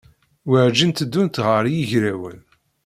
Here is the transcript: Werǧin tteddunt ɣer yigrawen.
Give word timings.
Werǧin 0.49 0.91
tteddunt 0.91 1.41
ɣer 1.47 1.63
yigrawen. 1.73 2.39